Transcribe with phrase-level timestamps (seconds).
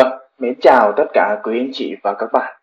[0.00, 2.56] Vâng, mến chào tất cả quý anh chị và các bạn.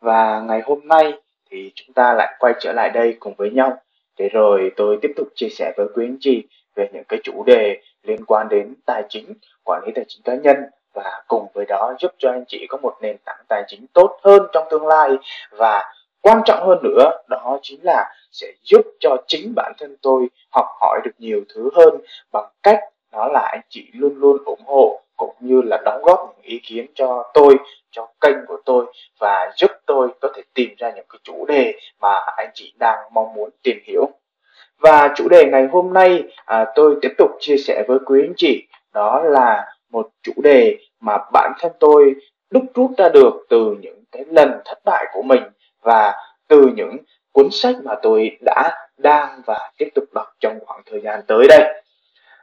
[0.00, 1.12] Và ngày hôm nay
[1.50, 3.78] thì chúng ta lại quay trở lại đây cùng với nhau.
[4.18, 6.46] Để rồi tôi tiếp tục chia sẻ với quý anh chị
[6.76, 9.34] về những cái chủ đề liên quan đến tài chính,
[9.64, 10.56] quản lý tài chính cá nhân.
[10.94, 14.18] Và cùng với đó giúp cho anh chị có một nền tảng tài chính tốt
[14.22, 15.10] hơn trong tương lai.
[15.50, 20.26] Và quan trọng hơn nữa đó chính là sẽ giúp cho chính bản thân tôi
[20.50, 21.94] học hỏi được nhiều thứ hơn
[22.32, 22.78] bằng cách
[23.12, 26.60] đó là anh chị luôn luôn ủng hộ cũng như là đóng góp những ý
[26.62, 27.56] kiến cho tôi
[27.90, 28.86] cho kênh của tôi
[29.18, 32.98] và giúp tôi có thể tìm ra những cái chủ đề mà anh chị đang
[33.12, 34.08] mong muốn tìm hiểu.
[34.78, 38.34] Và chủ đề ngày hôm nay à, tôi tiếp tục chia sẻ với quý anh
[38.36, 42.14] chị đó là một chủ đề mà bản thân tôi
[42.50, 45.42] đúc rút ra được từ những cái lần thất bại của mình
[45.82, 46.14] và
[46.48, 46.96] từ những
[47.32, 51.46] cuốn sách mà tôi đã đang và tiếp tục đọc trong khoảng thời gian tới
[51.48, 51.82] đây.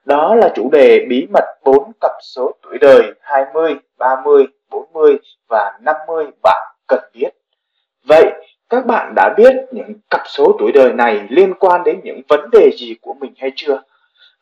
[0.05, 2.51] Đó là chủ đề bí mật 4 cặp số
[2.83, 5.17] đời 20, 30, 40
[5.49, 7.29] và 50 bạn cần biết.
[8.07, 8.25] Vậy,
[8.69, 12.49] các bạn đã biết những cặp số tuổi đời này liên quan đến những vấn
[12.51, 13.81] đề gì của mình hay chưa?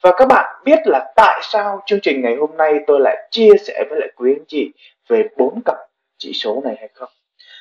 [0.02, 3.52] Và các bạn biết là tại sao chương trình ngày hôm nay tôi lại chia
[3.68, 4.72] sẻ với lại quý anh chị
[5.08, 5.78] về bốn cặp
[6.18, 7.10] chỉ số này hay không?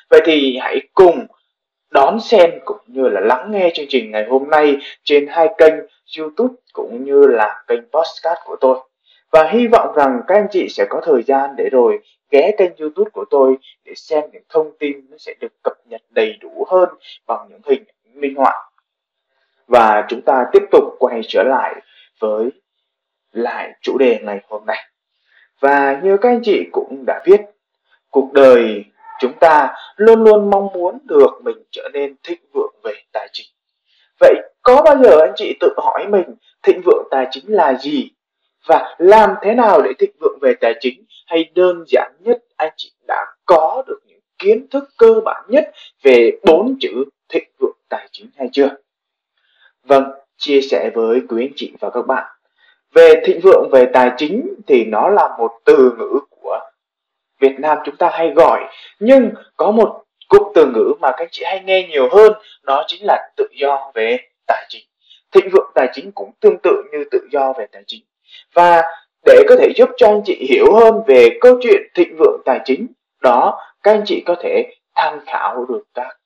[0.09, 1.25] Vậy thì hãy cùng
[1.91, 5.73] đón xem cũng như là lắng nghe chương trình ngày hôm nay trên hai kênh
[6.17, 8.90] YouTube cũng như là kênh podcast của tôi.
[9.31, 11.99] Và hy vọng rằng các anh chị sẽ có thời gian để rồi
[12.31, 16.01] ghé kênh YouTube của tôi để xem những thông tin nó sẽ được cập nhật
[16.09, 16.89] đầy đủ hơn
[17.27, 18.53] bằng những hình minh họa.
[19.67, 21.81] Và chúng ta tiếp tục quay trở lại
[22.19, 22.49] với
[23.31, 24.77] lại chủ đề ngày hôm nay.
[25.59, 27.41] Và như các anh chị cũng đã biết,
[28.09, 28.85] cuộc đời
[29.19, 33.47] chúng ta luôn luôn mong muốn được mình trở nên thịnh vượng về tài chính.
[34.19, 38.11] Vậy có bao giờ anh chị tự hỏi mình thịnh vượng tài chính là gì
[38.65, 42.73] và làm thế nào để thịnh vượng về tài chính hay đơn giản nhất anh
[42.77, 45.71] chị đã có được những kiến thức cơ bản nhất
[46.03, 48.69] về bốn chữ thịnh vượng tài chính hay chưa?
[49.83, 50.03] Vâng,
[50.37, 52.25] chia sẻ với quý anh chị và các bạn.
[52.93, 56.59] Về thịnh vượng về tài chính thì nó là một từ ngữ của
[57.39, 58.59] Việt Nam chúng ta hay gọi
[58.99, 63.05] nhưng có một cụm từ ngữ mà các chị hay nghe nhiều hơn đó chính
[63.05, 64.85] là tự do về tài chính
[65.31, 68.03] thịnh vượng tài chính cũng tương tự như tự do về tài chính
[68.53, 68.81] và
[69.25, 72.59] để có thể giúp cho anh chị hiểu hơn về câu chuyện thịnh vượng tài
[72.65, 72.87] chính
[73.21, 76.17] đó các anh chị có thể tham khảo được các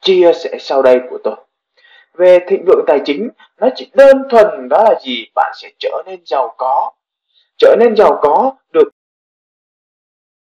[0.00, 1.36] chia sẻ sau đây của tôi.
[2.14, 5.24] Về thịnh vượng tài chính nó chỉ đơn thuần đó là gì?
[5.34, 6.92] Bạn sẽ trở nên giàu có.
[7.58, 8.88] Trở nên giàu có được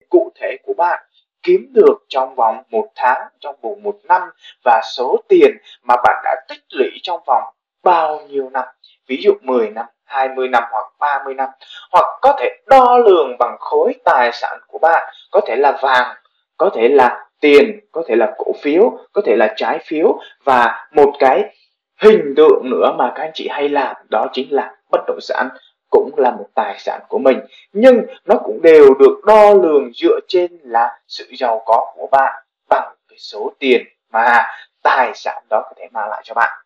[0.10, 1.04] cụ thể của bạn
[1.44, 4.22] kiếm được trong vòng một tháng, trong vòng một năm
[4.64, 5.52] và số tiền
[5.84, 7.44] mà bạn đã tích lũy trong vòng
[7.84, 8.66] bao nhiêu năm.
[9.08, 11.50] Ví dụ 10 năm, 20 năm hoặc 30 năm.
[11.92, 16.16] Hoặc có thể đo lường bằng khối tài sản của bạn, có thể là vàng,
[16.58, 20.20] có thể là tiền, có thể là cổ phiếu, có thể là trái phiếu.
[20.44, 21.56] Và một cái
[22.02, 25.50] hình tượng nữa mà các anh chị hay làm đó chính là bất động sản
[25.90, 27.40] cũng là một tài sản của mình.
[27.74, 32.44] Nhưng nó cũng đều được đo lường dựa trên là sự giàu có của bạn
[32.70, 34.46] bằng cái số tiền mà
[34.84, 36.60] tài sản đó có thể mang lại cho bạn.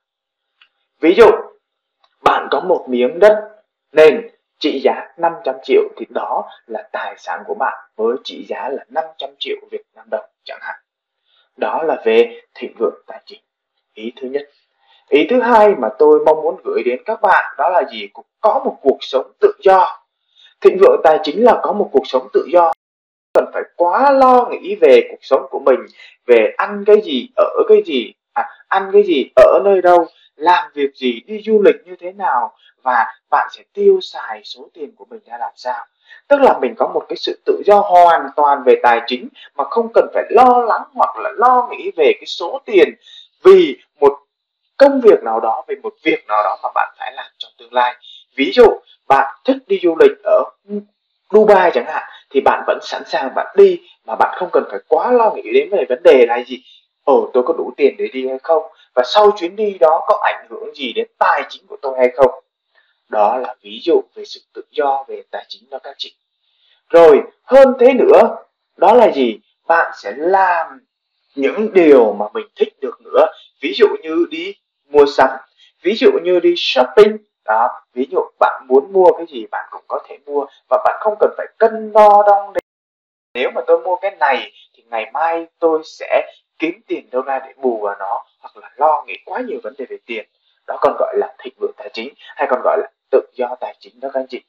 [0.99, 1.31] Ví dụ
[2.25, 3.49] bạn có một miếng đất
[3.91, 8.69] nền trị giá 500 triệu thì đó là tài sản của bạn với trị giá
[8.69, 10.75] là 500 triệu Việt Nam đồng chẳng hạn.
[11.57, 13.41] Đó là về thịnh vượng tài chính.
[13.93, 14.49] Ý thứ nhất.
[15.09, 18.07] Ý thứ hai mà tôi mong muốn gửi đến các bạn đó là gì?
[18.13, 20.05] Cũng có một cuộc sống tự do.
[20.61, 22.73] Thịnh vượng tài chính là có một cuộc sống tự do.
[23.33, 25.79] Cần phải quá lo nghĩ về cuộc sống của mình
[26.25, 30.71] về ăn cái gì ở cái gì à, ăn cái gì ở nơi đâu làm
[30.73, 32.53] việc gì, đi du lịch như thế nào
[32.83, 35.85] và bạn sẽ tiêu xài số tiền của mình ra làm sao?
[36.27, 39.63] Tức là mình có một cái sự tự do hoàn toàn về tài chính mà
[39.69, 42.89] không cần phải lo lắng hoặc là lo nghĩ về cái số tiền
[43.43, 44.19] vì một
[44.77, 47.73] công việc nào đó, về một việc nào đó mà bạn phải làm trong tương
[47.73, 47.95] lai.
[48.35, 48.65] Ví dụ,
[49.07, 50.43] bạn thích đi du lịch ở
[51.31, 54.79] Dubai chẳng hạn, thì bạn vẫn sẵn sàng bạn đi mà bạn không cần phải
[54.87, 56.63] quá lo nghĩ đến về vấn đề là gì.
[57.05, 58.63] Ở tôi có đủ tiền để đi hay không?
[58.95, 62.09] Và sau chuyến đi đó có ảnh hưởng gì đến tài chính của tôi hay
[62.17, 62.43] không?
[63.09, 66.15] Đó là ví dụ về sự tự do về tài chính đó các chị.
[66.89, 68.35] Rồi, hơn thế nữa,
[68.77, 69.39] đó là gì?
[69.67, 70.79] Bạn sẽ làm
[71.35, 73.25] những điều mà mình thích được nữa.
[73.61, 74.55] Ví dụ như đi
[74.89, 75.29] mua sắm,
[75.81, 77.17] ví dụ như đi shopping.
[77.45, 80.45] Đó, ví dụ bạn muốn mua cái gì bạn cũng có thể mua.
[80.69, 82.61] Và bạn không cần phải cân đo đong đếm.
[83.33, 87.39] Nếu mà tôi mua cái này thì ngày mai tôi sẽ kiếm tiền đâu ra
[87.39, 90.25] để bù vào nó, hoặc là lo nghĩ quá nhiều vấn đề về tiền.
[90.67, 93.75] Đó còn gọi là thịnh vượng tài chính, hay còn gọi là tự do tài
[93.79, 94.41] chính đó các anh chị.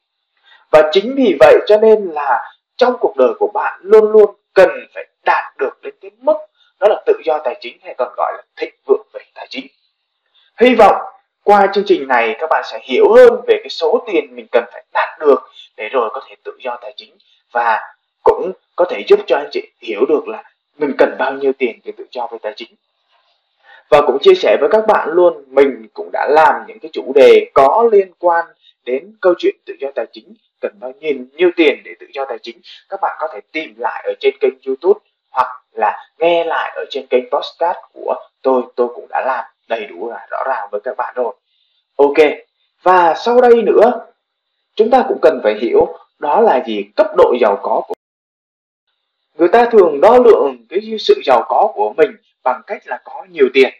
[0.71, 4.69] Và chính vì vậy cho nên là trong cuộc đời của bạn luôn luôn cần
[4.93, 6.37] phải đạt được đến cái mức
[6.79, 9.67] đó là tự do tài chính, hay còn gọi là thịnh vượng về tài chính.
[10.59, 10.95] Hy vọng
[11.43, 14.63] qua chương trình này các bạn sẽ hiểu hơn về cái số tiền mình cần
[14.71, 15.39] phải đạt được
[15.77, 17.17] để rồi có thể tự do tài chính,
[17.51, 17.79] và
[18.23, 20.43] cũng có thể giúp cho anh chị hiểu được là
[20.77, 22.69] mình cần bao nhiêu tiền để tự do về tài chính?
[23.89, 27.11] Và cũng chia sẻ với các bạn luôn, mình cũng đã làm những cái chủ
[27.15, 28.45] đề có liên quan
[28.85, 30.33] đến câu chuyện tự do tài chính.
[30.61, 32.57] Cần bao nhiêu nhiêu tiền để tự do tài chính?
[32.89, 34.99] Các bạn có thể tìm lại ở trên kênh youtube
[35.31, 38.61] hoặc là nghe lại ở trên kênh podcast của tôi.
[38.75, 41.33] Tôi cũng đã làm đầy đủ và rõ ràng với các bạn rồi.
[41.95, 42.17] Ok,
[42.83, 44.05] và sau đây nữa,
[44.75, 47.93] chúng ta cũng cần phải hiểu đó là gì, cấp độ giàu có của
[49.37, 52.11] người ta thường đo lượng cái sự giàu có của mình
[52.43, 53.73] bằng cách là có nhiều tiền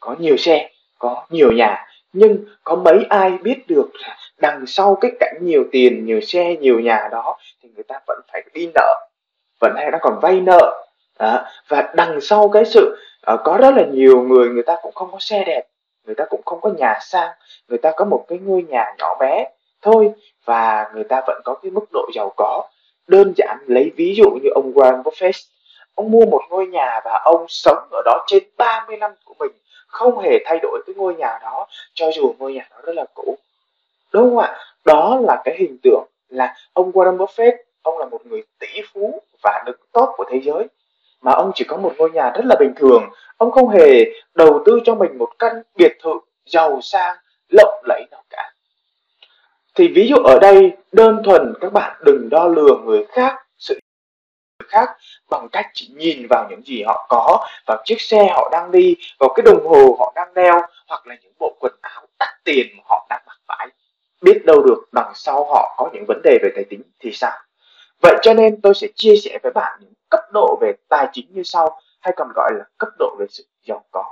[0.00, 1.86] có nhiều xe có nhiều nhà.
[2.12, 6.56] Nhưng có mấy ai biết được là đằng sau cái cảnh nhiều tiền nhiều xe
[6.56, 9.08] nhiều nhà đó thì người ta vẫn phải đi nợ
[9.60, 10.86] vẫn hay nó còn vay nợ.
[11.18, 11.44] Đó.
[11.68, 12.98] và đằng sau cái sự
[13.32, 15.62] uh, có rất là nhiều người người ta cũng không có xe đẹp
[16.06, 17.30] người ta cũng không có nhà sang
[17.68, 19.44] người ta có một cái ngôi nhà nhỏ bé
[19.82, 20.12] thôi
[20.44, 22.68] và người ta vẫn có cái mức độ giàu có
[23.10, 25.46] đơn giản lấy ví dụ như ông Warren Buffett.
[25.94, 29.50] Ông mua một ngôi nhà và ông sống ở đó trên 30 năm của mình,
[29.86, 33.04] không hề thay đổi cái ngôi nhà đó, cho dù ngôi nhà đó rất là
[33.14, 33.38] cũ.
[34.12, 34.56] Đúng không ạ?
[34.84, 37.52] Đó là cái hình tượng là ông Warren Buffett,
[37.82, 40.66] ông là một người tỷ phú và đứng top của thế giới.
[41.22, 43.02] Mà ông chỉ có một ngôi nhà rất là bình thường.
[43.36, 44.04] Ông không hề
[44.34, 46.12] đầu tư cho mình một căn biệt thự
[46.46, 47.16] giàu sang,
[47.48, 48.49] lộng lẫy nào cả
[49.80, 53.78] thì ví dụ ở đây, đơn thuần các bạn đừng đo lường người khác, sự
[54.58, 54.88] người khác
[55.30, 58.96] bằng cách chỉ nhìn vào những gì họ có vào chiếc xe họ đang đi
[59.18, 62.66] vào cái đồng hồ họ đang đeo, hoặc là những bộ quần áo đắt tiền
[62.76, 63.68] mà họ đang mặc phải.
[64.22, 67.38] Biết đâu được đằng sau họ có những vấn đề về tài chính thì sao?
[68.02, 71.26] Vậy cho nên tôi sẽ chia sẻ với bạn những cấp độ về tài chính
[71.30, 74.04] như sau, hay còn gọi là cấp độ về sự giàu có.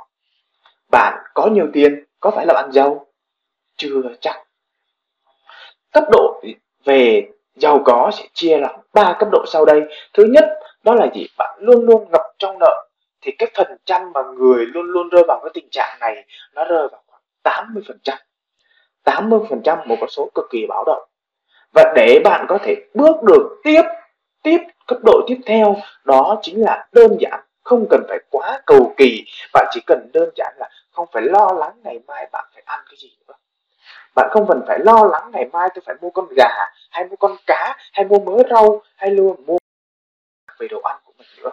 [0.91, 3.07] Bạn có nhiều tiền, có phải là bạn giàu?
[3.77, 4.48] Chưa chắc
[5.99, 6.43] cấp độ
[6.85, 9.83] về giàu có sẽ chia làm ba cấp độ sau đây.
[10.15, 10.45] Thứ nhất,
[10.85, 11.27] đó là gì?
[11.39, 12.89] Bạn luôn luôn ngập trong nợ.
[13.23, 16.25] Thì cái phần trăm mà người luôn luôn rơi vào cái tình trạng này,
[16.55, 18.19] nó rơi vào khoảng 80 phần trăm.
[19.05, 21.09] 80 phần trăm một con số cực kỳ báo động
[21.73, 23.83] và để bạn có thể bước được tiếp
[24.43, 28.95] tiếp cấp độ tiếp theo, đó chính là đơn giản, không cần phải quá cầu
[28.97, 29.25] kỳ.
[29.53, 32.81] Bạn chỉ cần đơn giản là không phải lo lắng ngày mai bạn phải ăn
[32.89, 33.35] cái gì nữa
[34.19, 36.49] bạn không cần phải lo lắng ngày mai tôi phải mua con gà
[36.91, 39.59] hay mua con cá hay mua mớ rau hay luôn mua
[40.59, 41.51] về đồ ăn của mình nữa.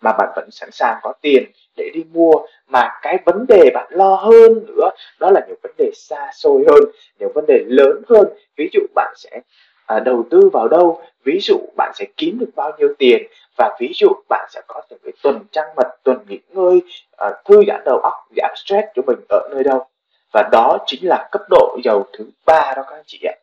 [0.00, 1.44] Mà bạn vẫn sẵn sàng có tiền
[1.76, 2.32] để đi mua.
[2.68, 6.64] Mà cái vấn đề bạn lo hơn nữa đó là những vấn đề xa xôi
[6.68, 6.80] hơn
[7.18, 8.28] những vấn đề lớn hơn.
[8.56, 9.40] Ví dụ bạn sẽ
[9.86, 13.22] à, đầu tư vào đâu ví dụ bạn sẽ kiếm được bao nhiêu tiền
[13.56, 16.82] và ví dụ bạn sẽ có những cái tuần trăng mật tuần nghỉ ngơi
[17.16, 19.86] à, thư giãn đầu óc giảm stress cho mình ở nơi đâu
[20.32, 23.34] và đó chính là cấp độ giàu thứ ba đó các anh chị ạ.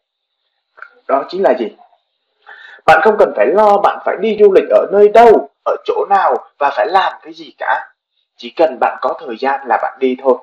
[1.08, 1.68] Đó chính là gì?
[2.86, 6.06] Bạn không cần phải lo bạn phải đi du lịch ở nơi đâu ở chỗ
[6.10, 7.90] nào và phải làm cái gì cả.
[8.38, 10.38] Chỉ cần bạn có thời gian là bạn đi thôi.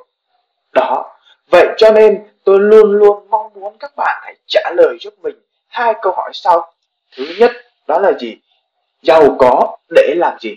[0.72, 1.10] Đó.
[1.50, 5.34] Vậy cho nên tôi luôn luôn mong muốn các bạn hãy trả lời giúp mình
[5.68, 6.72] hai câu hỏi sau.
[7.16, 7.52] Thứ nhất
[7.86, 8.36] đó là gì?
[9.02, 10.56] Giàu có để làm gì?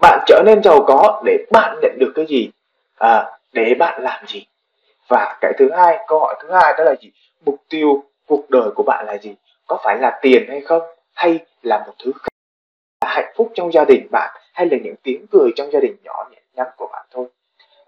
[0.00, 2.50] Bạn trở nên giàu có để bạn nhận được cái gì?
[2.98, 4.46] À, để bạn làm gì?
[5.08, 7.12] Và cái thứ hai, câu hỏi thứ hai đó là gì?
[7.46, 9.34] Mục tiêu cuộc đời của bạn là gì?
[9.66, 10.82] Có phải là tiền hay không?
[11.14, 12.28] Hay là một thứ khác?
[13.04, 15.96] Là hạnh phúc trong gia đình bạn hay là những tiếng cười trong gia đình
[16.04, 17.26] nhỏ nhắn của bạn thôi?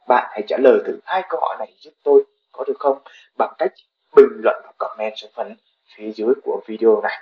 [0.09, 2.99] Bạn hãy trả lời thử hai câu hỏi này giúp tôi, có được không?
[3.39, 3.73] Bằng cách
[4.17, 5.57] bình luận và comment xuống phần
[5.97, 7.19] phía dưới của video này.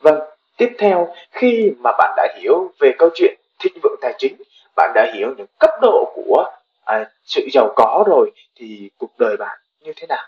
[0.00, 0.20] Vâng
[0.58, 4.36] tiếp theo, khi mà bạn đã hiểu về câu chuyện thịnh vượng tài chính,
[4.76, 6.44] bạn đã hiểu những cấp độ của
[6.88, 10.24] à, sự giàu có rồi thì cuộc đời bạn như thế nào?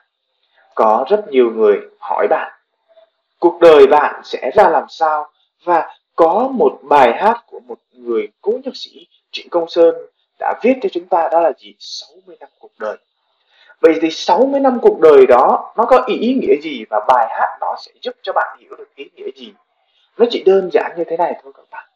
[0.75, 2.53] Có rất nhiều người hỏi bạn
[3.41, 5.31] cuộc đời bạn sẽ ra làm sao?
[5.65, 9.95] Và có một bài hát của một người cố nhạc sĩ Trịnh Công Sơn
[10.39, 11.75] đã viết cho chúng ta đó là gì?
[11.79, 12.97] 60 năm cuộc đời.
[13.81, 17.59] Vậy thì 60 năm cuộc đời đó nó có ý nghĩa gì và bài hát
[17.61, 19.55] đó sẽ giúp cho bạn hiểu được ý nghĩa gì?
[20.19, 21.89] Nó chỉ đơn giản như thế này thôi các bạn.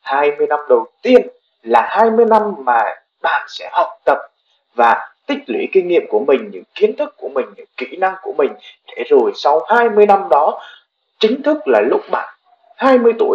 [0.00, 1.26] 20 năm đầu tiên
[1.62, 2.82] là 20 năm mà
[3.24, 4.18] bạn sẽ học tập
[4.74, 8.14] và tích lũy kinh nghiệm của mình, những kiến thức của mình, những kỹ năng
[8.22, 8.52] của mình.
[8.96, 10.60] Để rồi sau 20 năm đó
[11.18, 12.34] chính thức là lúc bạn
[12.76, 13.34] 20 tuổi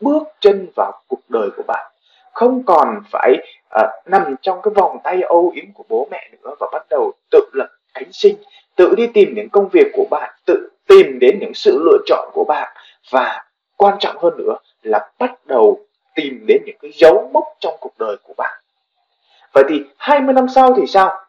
[0.00, 1.92] bước chân vào cuộc đời của bạn.
[2.32, 3.34] Không còn phải
[3.80, 7.12] uh, nằm trong cái vòng tay âu yếm của bố mẹ nữa và bắt đầu
[7.30, 8.36] tự lập cánh sinh
[8.76, 12.30] tự đi tìm những công việc của bạn tự tìm đến những sự lựa chọn
[12.32, 12.76] của bạn.
[13.10, 13.44] Và
[13.76, 15.78] quan trọng hơn nữa là bắt đầu
[16.14, 18.58] tìm đến những cái dấu mốc trong cuộc đời của bạn
[19.52, 21.24] vậy thì 20 năm sau thì sao?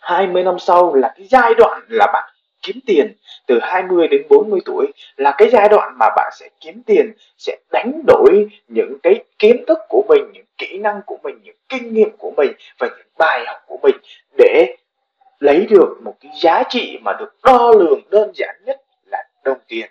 [0.00, 2.30] 20 năm sau là cái giai đoạn là bạn
[2.62, 3.12] kiếm tiền
[3.46, 4.86] từ 20 đến 40 tuổi
[5.16, 9.64] là cái giai đoạn mà bạn sẽ kiếm tiền, sẽ đánh đổi những cái kiến
[9.66, 13.06] thức của mình, những kỹ năng của mình, những kinh nghiệm của mình và những
[13.18, 13.96] bài học của mình
[14.38, 14.76] để
[15.40, 19.58] lấy được một cái giá trị mà được đo lường đơn giản nhất là đồng
[19.68, 19.86] tiền.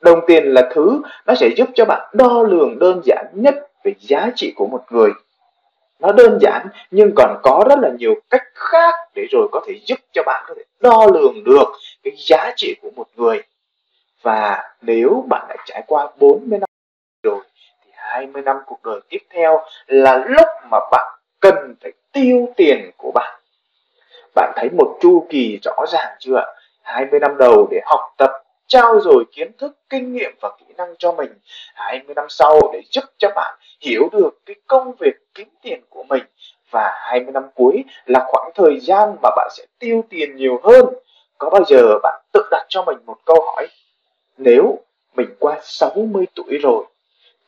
[0.00, 3.92] Đồng tiền là thứ nó sẽ giúp cho bạn đo lường đơn giản nhất về
[3.98, 5.10] giá trị của một người
[5.98, 9.74] nó đơn giản, nhưng còn có rất là nhiều cách khác để rồi có thể
[9.84, 11.72] giúp cho bạn có thể đo lường được
[12.02, 13.42] cái giá trị của một người.
[14.22, 16.68] Và nếu bạn đã trải qua 40 năm
[17.22, 17.40] rồi,
[17.84, 22.90] thì 20 năm cuộc đời tiếp theo là lúc mà bạn cần phải tiêu tiền
[22.96, 23.40] của bạn.
[24.34, 28.30] Bạn thấy một chu kỳ rõ ràng chưa 20 năm đầu để học tập
[28.66, 31.32] trao dồi kiến thức, kinh nghiệm và kỹ năng cho mình
[31.74, 36.04] 20 năm sau để giúp cho bạn hiểu được cái công việc kiếm tiền của
[36.08, 36.22] mình
[36.70, 40.84] và 20 năm cuối là khoảng thời gian mà bạn sẽ tiêu tiền nhiều hơn.
[41.38, 43.66] Có bao giờ bạn tự đặt cho mình một câu hỏi
[44.38, 44.78] nếu
[45.16, 46.84] mình qua 60 tuổi rồi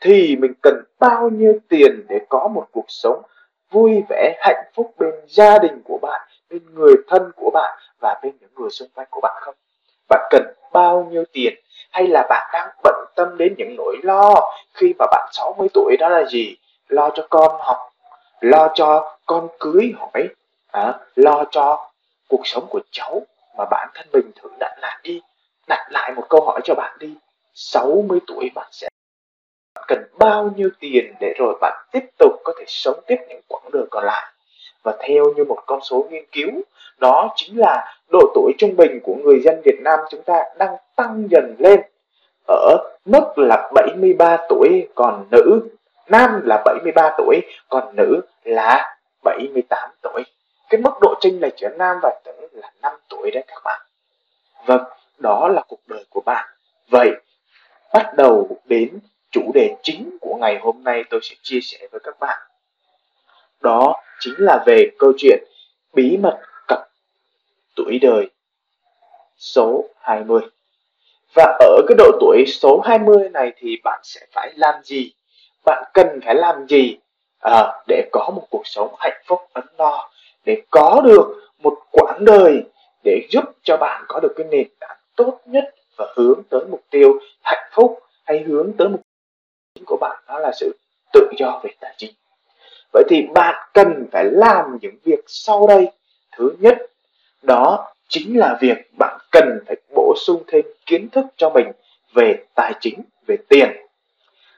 [0.00, 3.22] thì mình cần bao nhiêu tiền để có một cuộc sống
[3.70, 8.20] vui vẻ, hạnh phúc bên gia đình của bạn, bên người thân của bạn và
[8.22, 9.54] bên những người xung quanh của bạn không?
[10.08, 11.54] Bạn cần bao nhiêu tiền
[11.90, 15.96] hay là bạn đang bận tâm đến những nỗi lo khi mà bạn 60 tuổi
[15.96, 16.56] đó là gì?
[16.88, 17.76] Lo cho con học,
[18.40, 20.28] lo cho con cưới hỏi,
[20.72, 21.90] à, lo cho
[22.28, 23.22] cuộc sống của cháu
[23.58, 25.20] mà bản thân mình thử đặt lại đi,
[25.68, 27.14] đặt lại một câu hỏi cho bạn đi.
[27.54, 28.88] 60 tuổi bạn sẽ
[29.88, 33.70] cần bao nhiêu tiền để rồi bạn tiếp tục có thể sống tiếp những quãng
[33.72, 34.32] đời còn lại
[34.82, 36.50] và theo như một con số nghiên cứu,
[36.98, 40.76] đó chính là độ tuổi trung bình của người dân Việt Nam chúng ta đang
[40.96, 41.80] tăng dần lên.
[42.46, 45.60] Ở mức là 73 tuổi còn nữ,
[46.08, 50.22] nam là 73 tuổi, còn nữ là 78 tuổi.
[50.70, 53.80] Cái mức độ chênh lệch giữa nam và nữ là 5 tuổi đấy các bạn.
[54.66, 54.82] Vâng
[55.18, 56.48] đó là cuộc đời của bạn.
[56.90, 57.10] Vậy,
[57.92, 58.98] bắt đầu đến
[59.30, 62.38] chủ đề chính của ngày hôm nay tôi sẽ chia sẻ với các bạn
[63.60, 65.44] đó chính là về câu chuyện
[65.94, 66.38] bí mật
[66.68, 66.78] cặp
[67.76, 68.30] tuổi đời
[69.36, 70.40] số 20.
[71.34, 75.12] Và ở cái độ tuổi số 20 này thì bạn sẽ phải làm gì?
[75.64, 76.98] Bạn cần phải làm gì
[77.40, 80.10] à, để có một cuộc sống hạnh phúc ấm no,
[80.44, 82.62] để có được một quãng đời
[83.04, 86.82] để giúp cho bạn có được cái nền tảng tốt nhất và hướng tới mục
[86.90, 89.00] tiêu hạnh phúc hay hướng tới mục
[89.74, 90.78] tiêu của bạn đó là sự
[91.12, 92.12] tự do về tài chính.
[92.92, 95.90] Vậy thì bạn cần phải làm những việc sau đây.
[96.36, 96.78] Thứ nhất,
[97.42, 101.66] đó chính là việc bạn cần phải bổ sung thêm kiến thức cho mình
[102.14, 103.70] về tài chính, về tiền.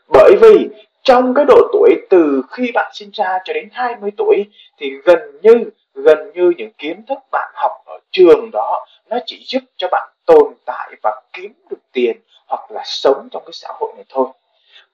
[0.08, 0.68] Bởi vì
[1.02, 4.44] trong cái độ tuổi từ khi bạn sinh ra cho đến 20 tuổi
[4.78, 9.44] thì gần như gần như những kiến thức bạn học ở trường đó nó chỉ
[9.46, 13.68] giúp cho bạn tồn tại và kiếm được tiền hoặc là sống trong cái xã
[13.80, 14.28] hội này thôi.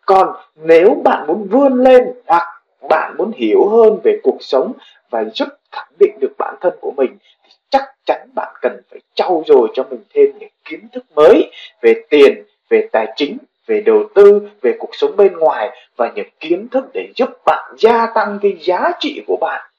[0.06, 2.55] Còn nếu bạn muốn vươn lên hoặc
[2.88, 4.72] bạn muốn hiểu hơn về cuộc sống
[5.10, 9.00] và giúp khẳng định được bản thân của mình thì chắc chắn bạn cần phải
[9.14, 11.50] trau dồi cho mình thêm những kiến thức mới
[11.82, 16.28] về tiền, về tài chính, về đầu tư, về cuộc sống bên ngoài và những
[16.40, 19.70] kiến thức để giúp bạn gia tăng cái giá trị của bạn.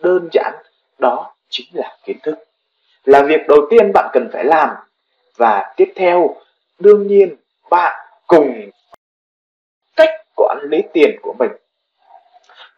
[0.00, 0.54] Đơn giản,
[0.98, 2.34] đó chính là kiến thức.
[3.04, 4.70] Là việc đầu tiên bạn cần phải làm.
[5.36, 6.36] Và tiếp theo,
[6.78, 7.36] đương nhiên
[7.70, 8.70] bạn cùng
[9.96, 11.50] cách quản lý tiền của mình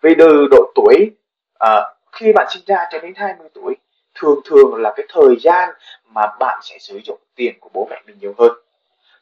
[0.07, 1.11] vì từ độ tuổi
[1.59, 1.83] à,
[2.13, 3.77] khi bạn sinh ra cho đến 20 tuổi
[4.15, 5.69] thường thường là cái thời gian
[6.15, 8.53] mà bạn sẽ sử dụng tiền của bố mẹ mình nhiều hơn.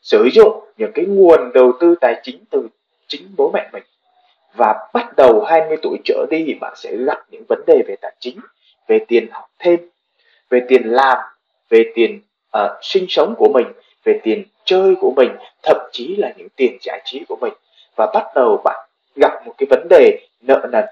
[0.03, 2.69] Sử dụng những cái nguồn đầu tư tài chính từ
[3.07, 3.83] chính bố mẹ mình.
[4.55, 7.97] Và bắt đầu 20 tuổi trở đi thì bạn sẽ gặp những vấn đề về
[8.01, 8.41] tài chính
[8.89, 9.81] về tiền học thêm
[10.51, 11.19] về tiền làm
[11.71, 12.21] về tiền
[12.59, 13.67] uh, sinh sống của mình
[14.05, 15.31] về tiền chơi của mình
[15.63, 17.53] thậm chí là những tiền giải trí của mình.
[17.97, 20.85] Và bắt đầu bạn gặp một cái vấn đề nợ nần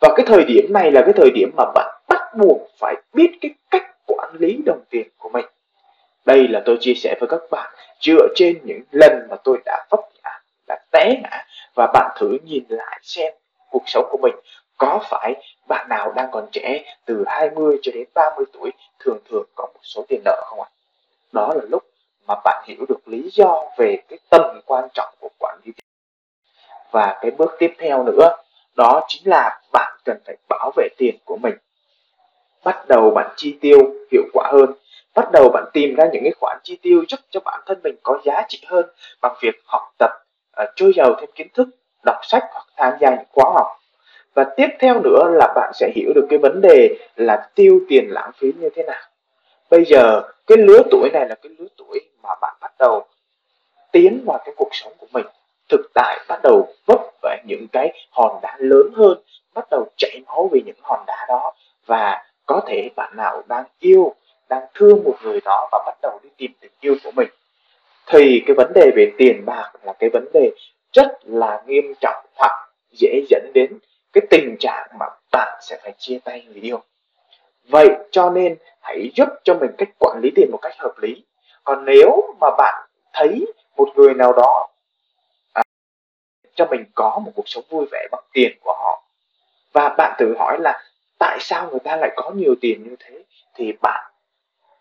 [0.00, 3.30] và cái thời điểm này là cái thời điểm mà bạn bắt buộc phải biết
[3.40, 5.46] cái cách quản lý đồng tiền của mình
[6.26, 9.86] đây là tôi chia sẻ với các bạn, dựa trên những lần mà tôi đã
[9.90, 13.34] vấp ngã, đã té ngã, và bạn thử nhìn lại xem
[13.70, 14.34] cuộc sống của mình
[14.76, 15.34] có phải
[15.68, 19.80] bạn nào đang còn trẻ từ 20 cho đến 30 tuổi thường thường có một
[19.82, 20.68] số tiền nợ không ạ?
[21.32, 21.82] Đó là lúc
[22.28, 25.72] mà bạn hiểu được lý do về cái tầm quan trọng của quản lý
[26.90, 28.36] và cái bước tiếp theo nữa
[28.76, 31.54] đó chính là bạn cần phải bảo vệ tiền của mình.
[32.64, 33.78] Bắt đầu bạn chi tiêu
[34.12, 34.72] hiệu quả hơn.
[35.14, 37.96] Bắt đầu bạn tìm ra những cái khoản chi tiêu giúp cho bản thân mình
[38.02, 38.86] có giá trị hơn
[39.20, 40.10] bằng việc học tập
[40.62, 41.68] uh, trôi giàu thêm kiến thức
[42.04, 43.66] đọc sách hoặc tham gia những khóa học.
[44.34, 48.04] Và tiếp theo nữa là bạn sẽ hiểu được cái vấn đề là tiêu tiền
[48.08, 49.02] lãng phí như thế nào.
[49.70, 53.06] Bây giờ cái lứa tuổi này là cái lứa tuổi mà bạn bắt đầu
[53.92, 55.26] tiến vào cái cuộc sống của mình
[55.68, 59.18] thực tại bắt đầu vấp phải những cái hòn đá lớn hơn,
[59.54, 61.52] bắt đầu chảy máu vì những hòn đá đó.
[61.86, 64.14] Và có thể bạn nào đang yêu,
[64.48, 67.28] đang thương một người đó và bắt đầu đi tìm tình yêu của mình.
[68.06, 70.50] Thì cái vấn đề về tiền bạc là cái vấn đề
[70.92, 73.78] rất là nghiêm trọng hoặc dễ dẫn đến
[74.12, 76.82] cái tình trạng mà bạn sẽ phải chia tay người yêu.
[77.68, 81.24] Vậy cho nên hãy giúp cho mình cách quản lý tiền một cách hợp lý.
[81.64, 83.46] Còn nếu mà bạn thấy
[83.76, 84.68] một người nào đó
[86.56, 89.02] cho mình có một cuộc sống vui vẻ bằng tiền của họ.
[89.72, 90.82] Và bạn tự hỏi là
[91.18, 93.22] tại sao người ta lại có nhiều tiền như thế?
[93.54, 94.10] Thì bạn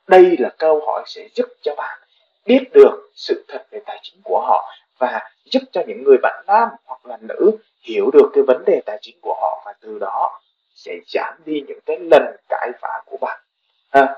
[0.08, 2.00] đây là câu hỏi sẽ giúp cho bạn
[2.46, 6.44] biết được sự thật về tài chính của họ và giúp cho những người bạn
[6.48, 10.00] nam hoặc là nữ hiểu được cái vấn đề tài chính của họ và từ
[10.00, 10.41] đó
[10.75, 13.39] sẽ giảm đi những cái lần cãi vã của bạn.
[13.89, 14.15] À,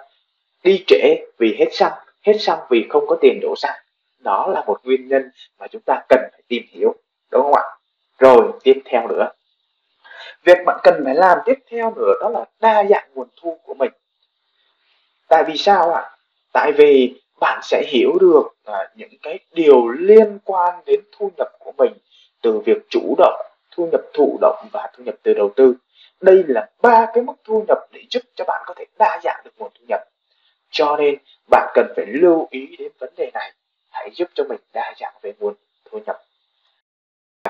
[0.63, 1.93] đi trễ vì hết xăng
[2.25, 3.79] hết xăng vì không có tiền đổ xăng.
[4.19, 6.95] Đó là một nguyên nhân mà chúng ta cần phải tìm hiểu
[7.31, 7.63] đúng không ạ?
[8.19, 9.29] Rồi tiếp theo nữa.
[10.43, 13.74] Việc bạn cần phải làm tiếp theo nữa đó là đa dạng nguồn thu của
[13.74, 13.91] mình.
[15.29, 16.10] Tại vì sao ạ?
[16.53, 21.48] Tại vì bạn sẽ hiểu được à, những cái điều liên quan đến thu nhập
[21.60, 21.93] của mình
[22.41, 23.41] từ việc chủ động
[23.72, 25.75] thu nhập thụ động và thu nhập từ đầu tư.
[26.22, 29.41] Đây là ba cái mức thu nhập để giúp cho bạn có thể đa dạng
[29.46, 30.01] được nguồn thu nhập.
[30.69, 31.15] Cho nên
[31.50, 33.53] bạn cần phải lưu ý đến vấn đề này.
[33.91, 35.53] Hãy giúp cho mình đa dạng về nguồn
[35.86, 36.17] thu nhập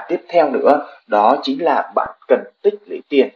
[0.07, 3.29] tiếp theo nữa, đó chính là bạn cần tích lũy tiền.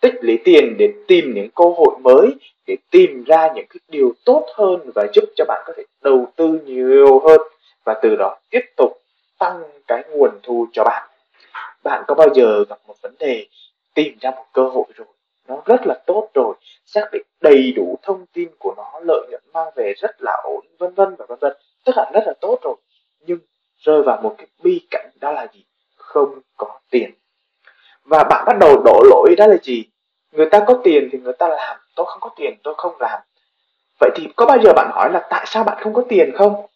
[0.00, 2.30] Tích lũy tiền để tìm những cơ hội mới,
[2.66, 6.26] để tìm ra những cái điều tốt hơn và giúp cho bạn có thể đầu
[6.36, 7.40] tư nhiều hơn
[7.84, 8.98] và từ đó tiếp tục
[9.38, 11.08] tăng cái nguồn thu cho bạn.
[11.84, 13.46] Bạn có bao giờ gặp một vấn đề,
[13.94, 15.06] tìm ra một cơ hội rồi,
[15.48, 16.54] nó rất là tốt rồi,
[16.86, 20.66] xác định đầy đủ thông tin của nó, lợi nhuận mang về rất là ổn,
[20.78, 21.52] vân vân và vân vân
[21.84, 22.74] tất cả rất là tốt rồi,
[23.26, 23.38] nhưng
[23.78, 25.64] rơi vào một cái bi cảnh đó là gì?
[26.12, 27.10] Không có tiền.
[28.04, 29.84] Và bạn bắt đầu đổ lỗi đó là gì?
[30.32, 31.76] Người ta có tiền thì người ta làm.
[31.94, 33.20] Tôi không có tiền, tôi không làm.
[34.00, 36.66] Vậy thì có bao giờ bạn hỏi là tại sao bạn không có tiền không?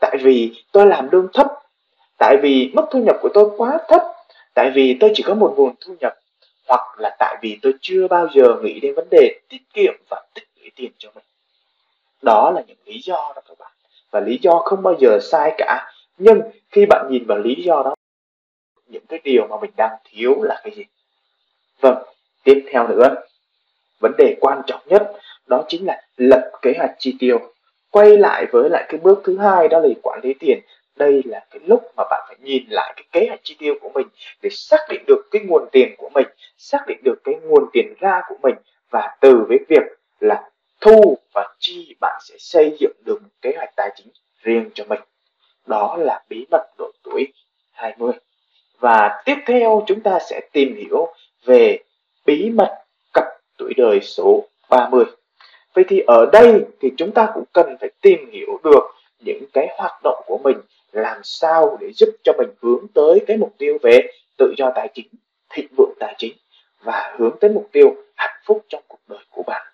[0.00, 1.46] Tại vì tôi làm lương thấp.
[2.18, 4.02] Tại vì mức thu nhập của tôi quá thấp.
[4.54, 6.14] Tại vì tôi chỉ có một nguồn thu nhập.
[6.68, 10.22] Hoặc là tại vì tôi chưa bao giờ nghĩ đến vấn đề tiết kiệm và
[10.34, 11.24] tích lũy tiền cho mình.
[12.22, 13.72] Đó là những lý do đó các bạn.
[14.10, 15.92] Và lý do không bao giờ sai cả.
[16.18, 17.94] Nhưng khi bạn nhìn vào lý do đó
[18.88, 20.84] những cái điều mà mình đang thiếu là cái gì?
[21.80, 22.02] Vâng
[22.48, 23.14] tiếp theo nữa.
[24.00, 25.12] Vấn đề quan trọng nhất,
[25.46, 27.38] đó chính là lập kế hoạch chi tiêu.
[27.90, 30.60] Quay lại với lại cái bước thứ hai đó là quản lý tiền.
[30.96, 33.90] Đây là cái lúc mà bạn phải nhìn lại cái kế hoạch chi tiêu của
[33.94, 34.06] mình
[34.42, 36.26] để xác định được cái nguồn tiền của mình,
[36.58, 38.54] xác định được cái nguồn tiền ra của mình.
[38.90, 39.82] Và từ với việc
[40.20, 44.08] là thu và chi, bạn sẽ xây dựng được một kế hoạch tài chính
[44.42, 45.00] riêng cho mình.
[45.66, 47.32] Đó là bí mật độ tuổi
[47.72, 48.12] 20
[48.78, 51.08] và tiếp theo chúng ta sẽ tìm hiểu
[51.44, 51.78] về
[52.26, 52.78] bí mật
[53.12, 53.24] cặp
[53.58, 55.04] tuổi đời số 30
[55.78, 58.82] vậy thì ở đây thì chúng ta cũng cần phải tìm hiểu được
[59.20, 60.56] những cái hoạt động của mình,
[60.92, 64.00] làm sao để giúp cho mình hướng tới cái mục tiêu về
[64.38, 65.06] tự do tài chính,
[65.50, 66.32] thịnh vượng tài chính
[66.82, 69.66] và hướng tới mục tiêu hạnh phúc trong cuộc đời của bạn.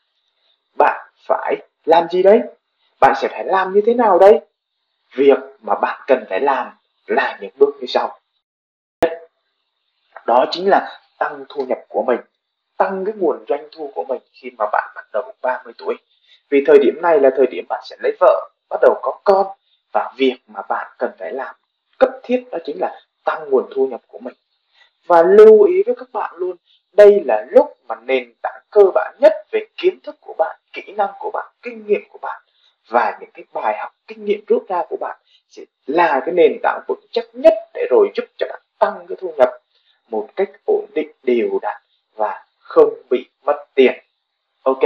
[0.79, 2.41] Bạn phải làm gì đấy?
[3.01, 4.41] Bạn sẽ phải làm như thế nào đây
[5.15, 6.71] việc mà bạn cần phải làm
[7.07, 8.19] là những bước như sau
[10.27, 12.21] đó chính là tăng thu nhập của mình,
[12.77, 15.95] tăng cái nguồn doanh thu của mình khi mà bạn bắt đầu 30 tuổi.
[16.51, 19.47] Vì thời điểm này là thời điểm bạn sẽ lấy vợ, bắt đầu có con,
[19.93, 21.55] và việc mà bạn cần phải làm
[21.99, 24.35] cấp thiết đó chính là tăng nguồn thu nhập của mình.
[25.07, 26.57] Và lưu ý với các bạn luôn,
[26.93, 30.83] đây là lúc mà nền tảng cơ bản nhất về kiến thức của bạn, kỹ
[30.97, 32.43] năng của bạn, kinh nghiệm của bạn,
[32.89, 35.17] và những cái bài học kinh nghiệm rút ra của bạn
[35.49, 39.17] sẽ là cái nền tảng vững chắc nhất để rồi giúp cho bạn tăng cái
[39.21, 39.49] thu nhập
[40.11, 41.83] một cách ổn định đều đặn
[42.17, 43.95] và không bị mất tiền.
[44.63, 44.83] Ok,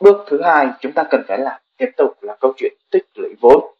[0.00, 3.34] bước thứ hai chúng ta cần phải làm tiếp tục là câu chuyện tích lũy
[3.40, 3.74] vốn.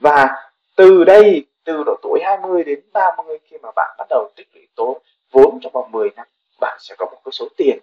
[0.00, 0.28] Và
[0.76, 4.66] từ đây, từ độ tuổi 20 đến 30 khi mà bạn bắt đầu tích lũy
[4.74, 6.26] tố vốn trong vòng 10 năm,
[6.60, 7.78] bạn sẽ có một cái số tiền.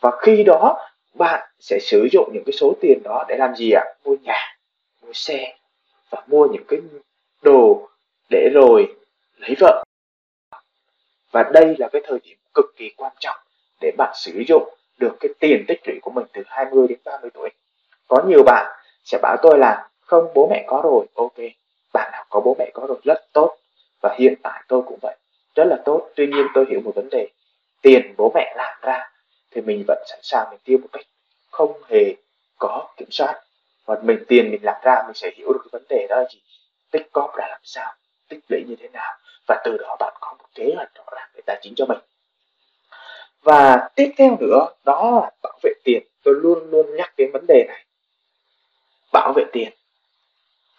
[0.00, 3.70] Và khi đó, bạn sẽ sử dụng những cái số tiền đó để làm gì
[3.70, 3.84] ạ?
[4.04, 4.56] Mua nhà,
[5.02, 5.56] mua xe
[6.10, 6.80] và mua những cái
[7.42, 7.88] đồ
[8.30, 8.93] để rồi
[11.54, 13.36] đây là cái thời điểm cực kỳ quan trọng
[13.80, 17.30] để bạn sử dụng được cái tiền tích lũy của mình từ 20 đến 30
[17.34, 17.50] tuổi.
[18.08, 18.66] Có nhiều bạn
[19.04, 21.06] sẽ bảo tôi là, không, bố mẹ có rồi.
[21.14, 21.36] Ok,
[21.92, 23.56] bạn nào có bố mẹ có rồi rất tốt
[24.02, 25.16] và hiện tại tôi cũng vậy,
[25.54, 26.10] rất là tốt.
[26.16, 27.28] Tuy nhiên tôi hiểu một vấn đề,
[27.82, 29.10] tiền bố mẹ làm ra
[29.50, 31.04] thì mình vẫn sẵn sàng mình tiêu một cách
[31.50, 32.14] không hề
[32.58, 33.40] có kiểm soát.
[33.86, 36.24] Và mình, tiền mình làm ra mình sẽ hiểu được cái vấn đề đó là
[36.32, 36.38] gì
[36.90, 37.94] tích góp ra làm sao
[38.28, 39.14] tích lũy như thế nào
[39.46, 41.98] và từ đó bạn có một kế hoạch rõ ràng về tài chính cho mình
[43.44, 46.02] và tiếp theo nữa, đó là bảo vệ tiền.
[46.22, 47.84] Tôi luôn luôn nhắc đến vấn đề này.
[49.12, 49.72] Bảo vệ tiền.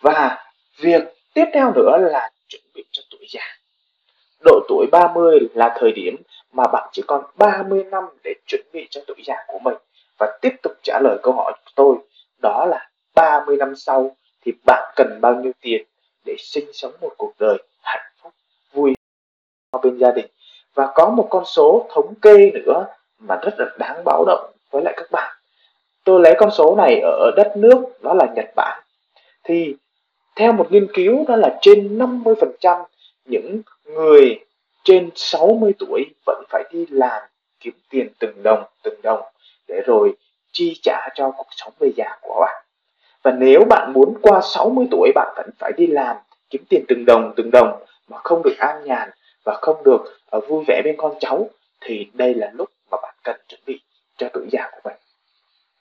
[0.02, 3.58] Và việc tiếp theo nữa là chuẩn bị cho tuổi già.
[4.46, 6.16] Độ tuổi 30 là thời điểm
[6.54, 9.78] mà bạn chỉ còn 30 năm để chuẩn bị cho tuổi già của mình.
[10.20, 11.96] Và tiếp tục trả lời câu hỏi của tôi,
[12.42, 15.84] đó là 30 năm sau thì bạn cần bao nhiêu tiền
[16.26, 18.34] để sinh sống một cuộc đời hạnh phúc,
[18.74, 18.94] vui
[19.84, 20.26] bên gia đình?
[20.76, 22.86] Và có một con số thống kê nữa
[23.20, 25.36] mà rất là đáng báo động với lại các bạn
[26.06, 28.84] tôi lấy con số này ở đất nước, đó là Nhật Bản
[29.44, 29.76] thì
[30.36, 32.84] theo một nghiên cứu, đó là trên 50%
[33.26, 34.40] những người
[34.84, 37.22] trên 60 tuổi vẫn phải đi làm
[37.60, 39.22] kiếm tiền từng đồng từng đồng
[39.68, 40.14] để rồi
[40.52, 42.66] chi trả cho cuộc sống về già của bạn.
[43.24, 46.16] Và nếu bạn muốn qua 60 tuổi, bạn vẫn phải đi làm
[46.50, 49.10] kiếm tiền từng đồng từng đồng mà không được an nhàn
[49.46, 50.02] và không được
[50.38, 51.50] uh, vui vẻ bên con cháu
[51.82, 53.80] thì đây là lúc mà bạn cần chuẩn bị
[54.18, 54.98] cho tuổi già của mình.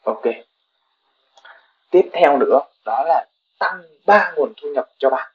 [0.03, 0.22] Ok.
[1.90, 3.27] Tiếp theo nữa đó là
[3.59, 5.31] tăng ba nguồn thu nhập cho bạn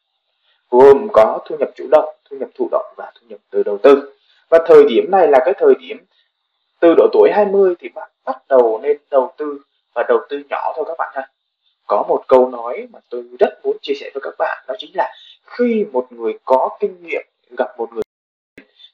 [0.70, 3.78] gồm có thu nhập chủ động, thu nhập thụ động và thu nhập từ đầu
[3.78, 4.14] tư.
[4.50, 5.98] Và thời điểm này là cái thời điểm
[6.80, 9.60] từ độ tuổi 20 thì bạn bắt đầu nên đầu tư
[9.96, 11.28] và đầu tư nhỏ thôi các bạn ha.
[11.88, 14.92] Có một câu nói mà tôi rất muốn chia sẻ với các bạn đó chính
[14.94, 15.14] là
[15.46, 17.26] khi một người có kinh nghiệm
[17.58, 18.04] gặp một người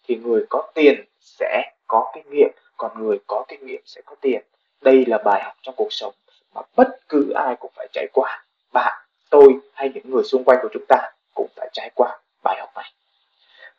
[0.08, 4.16] thì người có tiền sẽ có kinh nghiệm, còn người có kinh nghiệm sẽ có
[4.22, 4.42] tiền.
[4.82, 6.14] Đây là bài học trong cuộc sống
[6.54, 8.46] mà bất cứ ai cũng phải trải qua.
[8.74, 12.58] Bạn, tôi hay những người xung quanh của chúng ta cũng phải trải qua bài
[12.60, 12.92] học này.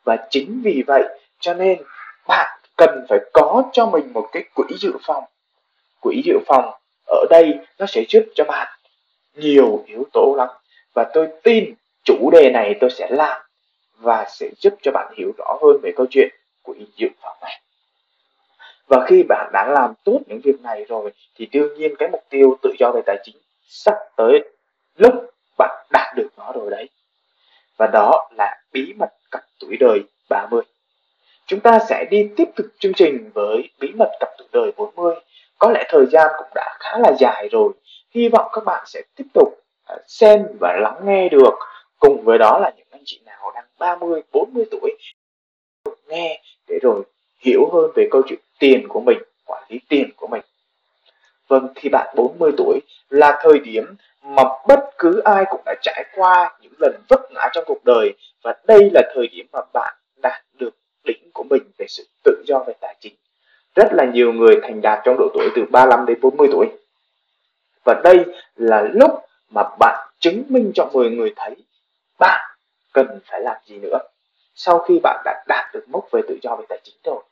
[0.03, 1.03] Và chính vì vậy,
[1.39, 1.81] cho nên
[2.27, 5.23] bạn cần phải có cho mình một cái quỹ dự phòng.
[6.01, 6.73] Quỹ dự phòng
[7.05, 8.67] ở đây nó sẽ giúp cho bạn
[9.35, 10.49] nhiều yếu tố lắm.
[10.93, 13.41] Và tôi tin chủ đề này tôi sẽ làm
[13.97, 16.29] và sẽ giúp cho bạn hiểu rõ hơn về câu chuyện
[16.63, 17.61] quỹ dự phẩm này
[18.87, 22.23] và khi bạn đã làm tốt những việc này rồi, thì đương nhiên cái mục
[22.29, 23.35] tiêu tự do về tài chính
[23.67, 24.43] sắp tới
[24.97, 25.13] lúc
[25.57, 26.89] bạn đạt được nó rồi đấy
[27.77, 30.61] và đó là bí mật cặp tuổi đời 30.
[31.45, 35.15] Chúng ta sẽ đi tiếp tục chương trình với bí mật cặp tuổi đời 40.
[35.57, 37.73] Có lẽ thời gian cũng đã khá là dài rồi.
[38.15, 41.53] Hy vọng các bạn sẽ tiếp tục à, xem và lắng nghe được.
[41.99, 44.97] Cùng với đó là những anh chị nào đang 30, 40 tuổi
[46.07, 47.03] nghe để rồi
[47.39, 50.41] hiểu hơn về câu chuyện tiền của mình, quản lý tiền của mình.
[51.47, 52.79] Vâng, khi bạn 40 tuổi
[53.09, 57.49] là thời điểm mà bất cứ ai cũng đã trải qua những lần vấp ngã
[57.53, 61.63] trong cuộc đời và đây là thời điểm mà bạn đạt được đỉnh của mình
[61.77, 63.13] về sự tự do về tài chính.
[63.75, 66.67] Rất là nhiều người thành đạt trong độ tuổi từ 35 đến 40 tuổi.
[67.85, 69.11] Và đây là lúc
[69.49, 71.55] mà bạn chứng minh cho mọi người thấy
[72.97, 73.99] cần phải làm gì nữa
[74.55, 77.23] sau khi bạn đã đạt được mốc về tự do về tài chính rồi.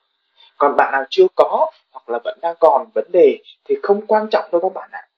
[0.57, 4.27] Còn bạn nào chưa có hoặc là vẫn đang còn vấn đề thì không quan
[4.31, 5.01] trọng đâu các bạn ạ.
[5.01, 5.09] À.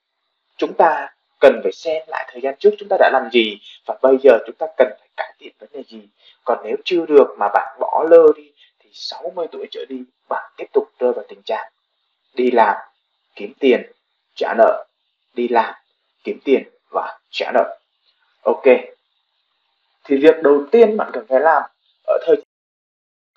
[0.58, 3.98] Chúng ta cần phải xem lại thời gian trước chúng ta đã làm gì và
[4.02, 6.02] bây giờ chúng ta cần phải cải thiện vấn đề gì
[6.44, 10.52] còn nếu chưa được mà bạn bỏ lơ đi thì 60 tuổi trở đi bạn
[10.58, 11.72] tiếp tục rơi vào tình trạng
[12.34, 12.76] đi làm,
[13.36, 13.92] kiếm tiền,
[14.36, 14.86] trả nợ,
[15.34, 15.74] đi làm,
[16.24, 17.78] kiếm tiền và trả nợ
[18.44, 18.97] ok
[20.08, 21.64] thì việc đầu tiên bạn cần phải làm
[22.08, 22.36] ở thời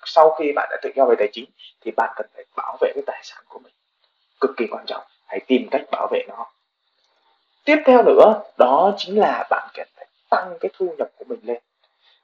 [0.05, 1.45] sau khi bạn đã tự do về tài chính
[1.81, 3.73] thì bạn cần phải bảo vệ cái tài sản của mình.
[4.41, 6.45] Cực kỳ quan trọng, hãy tìm cách bảo vệ nó.
[7.65, 11.39] Tiếp theo nữa, đó chính là bạn cần phải tăng cái thu nhập của mình
[11.43, 11.57] lên.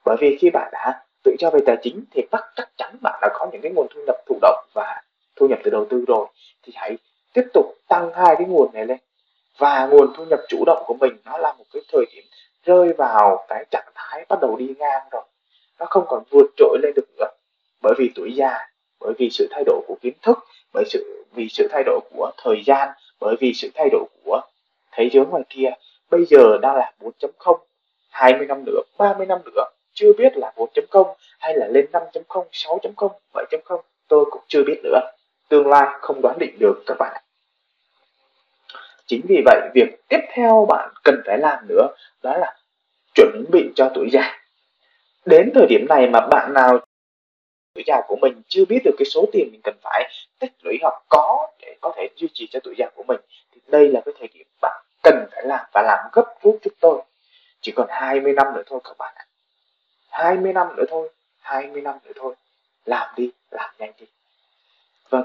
[0.05, 3.19] Bởi vì khi bạn đã tự cho về tài chính thì bắt chắc chắn bạn
[3.21, 5.01] đã có những cái nguồn thu nhập thụ động và
[5.35, 6.27] thu nhập từ đầu tư rồi.
[6.63, 6.97] Thì hãy
[7.33, 8.97] tiếp tục tăng hai cái nguồn này lên.
[9.57, 12.23] Và nguồn thu nhập chủ động của mình nó là một cái thời điểm
[12.63, 13.86] rơi vào cái chặng
[14.17, 15.23] thái bắt đầu đi ngang rồi.
[15.79, 17.27] Nó không còn vượt trội lên được nữa.
[17.81, 20.37] Bởi vì tuổi già, bởi vì sự thay đổi của kiến thức,
[20.73, 24.41] bởi sự, vì sự thay đổi của thời gian, bởi vì sự thay đổi của
[24.91, 25.69] thế giới ngoài kia.
[26.09, 27.57] Bây giờ đang là 4.0
[28.09, 33.09] 20 năm nữa 30 năm nữa, chưa biết là 4.0 hay là lên 5.0 6.0
[33.33, 34.99] 7.0 tôi cũng chưa biết nữa.
[35.49, 37.23] Tương lai không đoán định được các bạn
[39.07, 41.87] chính vì vậy, việc tiếp theo bạn cần phải làm nữa
[42.23, 42.55] đó là
[43.17, 44.39] chuẩn bị cho tuổi già.
[45.25, 46.79] Đến thời điểm này mà bạn nào
[47.73, 50.77] tuổi già của mình chưa biết được cái số tiền mình cần phải tích lũy
[50.81, 53.19] hoặc có để có thể duy trì cho tuổi già của mình,
[53.51, 56.73] thì đây là cái thời điểm bạn cần phải làm và làm gấp rút giúp
[56.79, 57.01] tôi.
[57.61, 59.25] Chỉ còn 20 năm nữa thôi các bạn ạ.
[60.09, 62.35] 20 năm nữa thôi 20 năm nữa thôi.
[62.85, 64.05] Làm đi, làm nhanh đi.
[65.09, 65.23] Vâng.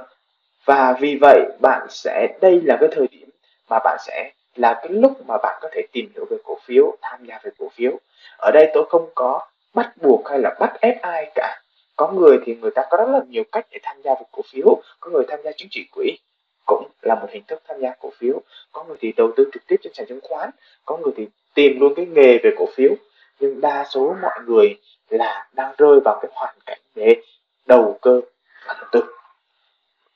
[0.65, 3.29] Và vì vậy bạn sẽ, đây là cái thời điểm
[3.71, 6.97] mà bạn sẽ là cái lúc mà bạn có thể tìm hiểu về cổ phiếu,
[7.03, 7.93] tham gia về cổ phiếu.
[8.39, 11.61] Ở đây tôi không có bắt buộc hay là bắt ép ai cả.
[11.97, 14.43] Có người thì người ta có rất là nhiều cách để tham gia về cổ
[14.53, 14.83] phiếu.
[15.01, 16.17] Có người tham gia chứng chỉ quỹ,
[16.67, 18.41] cũng là một hình thức tham gia cổ phiếu.
[18.73, 20.51] Có người thì đầu tư trực tiếp trên sàn chứng khoán.
[20.85, 22.91] Có người thì tìm luôn cái nghề về cổ phiếu.
[23.41, 27.17] Nhưng đa số mọi người là đang rơi vào cái hoàn cảnh để
[27.67, 28.21] đầu cơ
[28.67, 29.03] và đầu tư.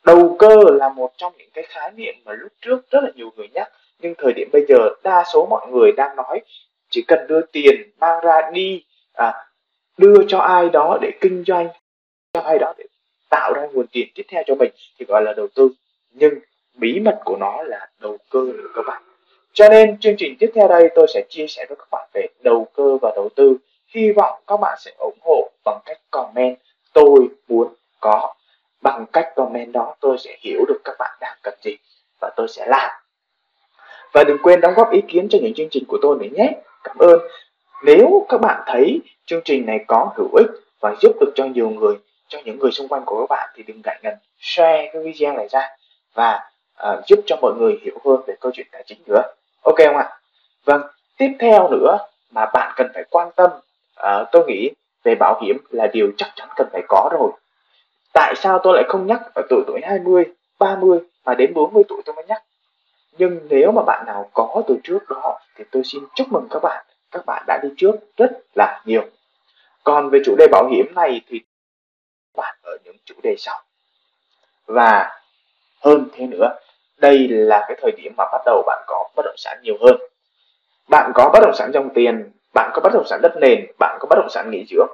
[0.05, 3.31] Đầu cơ là một trong những cái khái niệm mà lúc trước rất là nhiều
[3.37, 6.40] người nhắc nhưng thời điểm bây giờ đa số mọi người đang nói
[6.90, 9.32] chỉ cần đưa tiền mang ra đi à,
[9.98, 11.68] đưa cho ai đó để kinh doanh
[12.32, 12.85] cho ai đó để
[13.30, 15.70] tạo ra nguồn tiền tiếp theo cho mình thì gọi là đầu tư.
[16.12, 16.35] Nhưng
[16.74, 19.02] bí mật của nó là đầu cơ nữa các bạn
[19.56, 22.26] cho nên chương trình tiếp theo đây tôi sẽ chia sẻ với các bạn về
[22.42, 23.56] đầu cơ và đầu tư.
[23.94, 26.56] Hy vọng các bạn sẽ ủng hộ bằng cách comment.
[26.92, 28.35] Tôi muốn có
[28.82, 31.76] bằng cách comment đó tôi sẽ hiểu được các bạn đang cần gì
[32.20, 32.90] và tôi sẽ làm
[34.16, 36.52] và đừng quên đóng góp ý kiến cho những chương trình của tôi nữa nhé.
[36.85, 37.18] Cảm ơn.
[37.85, 40.46] Nếu các bạn thấy chương trình này có hữu ích
[40.81, 41.96] và giúp được cho nhiều người
[42.29, 45.37] cho những người xung quanh của các bạn thì đừng ngại ngần share cái video
[45.37, 45.68] này ra
[46.14, 46.50] và
[46.88, 49.22] uh, giúp cho mọi người hiểu hơn về câu chuyện tài chính nữa.
[49.62, 50.11] Ok không ạ?
[50.64, 50.83] Vâng.
[51.18, 51.98] Tiếp theo nữa
[52.31, 53.50] mà bạn cần phải quan tâm
[54.00, 54.70] uh, tôi nghĩ
[55.05, 57.31] về bảo hiểm là điều chắc chắn cần phải có rồi.
[58.12, 60.24] Tại sao tôi lại không nhắc ở tuổi tuổi 20
[60.59, 62.42] 30 mà đến 40 tuổi tôi mới nhắc?
[63.18, 66.62] Nhưng nếu mà bạn nào có từ trước đó, thì tôi xin chúc mừng các
[66.62, 66.87] bạn.
[67.11, 69.02] Các bạn đã đi trước rất là nhiều.
[69.85, 71.40] Còn về chủ đề bảo hiểm này thì
[72.37, 73.62] bạn ở những chủ đề sau.
[74.66, 75.20] Và
[75.81, 76.59] hơn thế nữa,
[76.98, 79.96] đây là cái thời điểm mà bắt đầu bạn có bất động sản nhiều hơn.
[80.90, 83.98] Bạn có bất động sản dòng tiền, bạn có bất động sản đất nền, bạn
[84.00, 84.88] có bất động sản nghỉ dưỡng.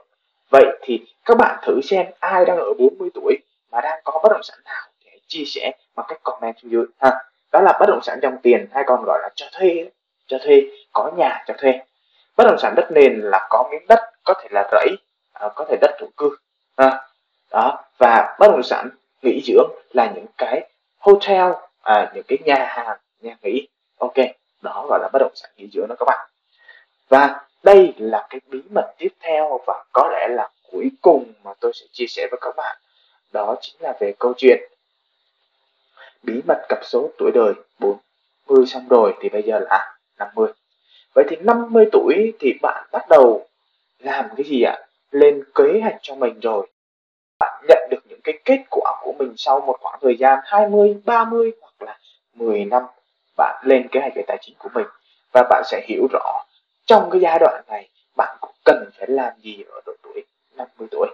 [0.50, 3.38] Vậy thì các bạn thử xem ai đang ở 40 tuổi
[3.70, 6.84] mà đang có bất động sản nào để chia sẻ bằng cách comment xuống dưới,
[6.98, 7.10] ha
[7.52, 9.90] đó là bất động sản dòng tiền hay còn gọi là cho thuê
[10.26, 10.62] cho thuê
[10.92, 11.80] có nhà cho thuê.
[12.36, 14.88] Bất động sản đất nền là có miếng đất có thể là rẫy
[15.32, 16.36] à, có thể đất thổ cư.
[16.76, 17.00] À,
[17.50, 18.88] đó và bất động sản
[19.22, 23.68] nghỉ dưỡng là những cái hotel à, những cái nhà hàng nhà nghỉ.
[23.98, 24.16] Ok
[24.62, 26.28] đó gọi là bất động sản nghỉ dưỡng đó các bạn.
[27.08, 31.50] Và đây là cái bí mật tiếp theo và có lẽ là cuối cùng mà
[31.60, 32.76] tôi sẽ chia sẻ với các bạn.
[33.32, 34.71] Đó chính là về câu chuyện
[36.22, 40.52] bí mật cặp số tuổi đời 40 xong rồi thì bây giờ là 50
[41.14, 43.46] vậy thì 50 tuổi thì bạn bắt đầu
[43.98, 44.78] làm cái gì ạ?
[45.10, 46.66] Lên kế hoạch cho mình rồi.
[47.38, 50.96] Bạn nhận được những cái kết quả của mình sau một khoảng thời gian 20,
[51.04, 51.98] 30 hoặc là
[52.34, 52.82] 10 năm
[53.36, 54.86] bạn lên kế hoạch về tài chính của mình.
[55.32, 56.44] Và bạn sẽ hiểu rõ
[56.86, 60.24] trong cái giai đoạn này bạn cũng cần phải làm gì ở độ tuổi
[60.56, 61.08] 50 tuổi.